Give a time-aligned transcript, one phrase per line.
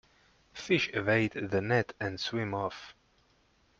[0.53, 2.95] Fish evade the net and swim off.